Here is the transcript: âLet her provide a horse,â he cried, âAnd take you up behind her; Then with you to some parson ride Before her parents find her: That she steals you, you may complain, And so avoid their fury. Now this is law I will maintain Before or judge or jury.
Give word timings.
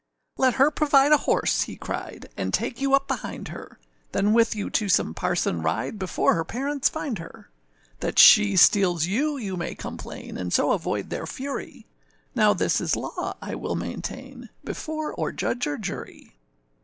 âLet 0.39 0.53
her 0.53 0.71
provide 0.71 1.11
a 1.11 1.17
horse,â 1.29 1.63
he 1.65 1.75
cried, 1.75 2.27
âAnd 2.35 2.51
take 2.53 2.81
you 2.81 2.95
up 2.95 3.07
behind 3.07 3.49
her; 3.49 3.77
Then 4.13 4.33
with 4.33 4.55
you 4.55 4.71
to 4.71 4.89
some 4.89 5.13
parson 5.13 5.61
ride 5.61 5.99
Before 5.99 6.33
her 6.33 6.43
parents 6.43 6.89
find 6.89 7.19
her: 7.19 7.51
That 7.99 8.17
she 8.17 8.55
steals 8.55 9.05
you, 9.05 9.37
you 9.37 9.55
may 9.55 9.75
complain, 9.75 10.37
And 10.37 10.51
so 10.51 10.71
avoid 10.71 11.11
their 11.11 11.27
fury. 11.27 11.85
Now 12.33 12.55
this 12.55 12.81
is 12.81 12.95
law 12.95 13.35
I 13.43 13.53
will 13.53 13.75
maintain 13.75 14.49
Before 14.63 15.13
or 15.13 15.31
judge 15.31 15.67
or 15.67 15.77
jury. 15.77 16.35